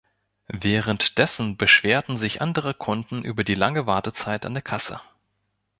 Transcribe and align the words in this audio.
Während 0.47 1.19
dessen 1.19 1.57
beschwerten 1.57 2.17
sich 2.17 2.41
andere 2.41 2.73
Kunden 2.73 3.23
über 3.23 3.43
die 3.43 3.53
lange 3.53 3.85
Wartezeit 3.85 4.47
an 4.47 4.55
der 4.55 4.63
Kasse. 4.63 4.99